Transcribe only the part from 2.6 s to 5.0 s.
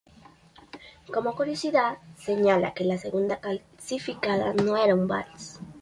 que la segunda clasificada no era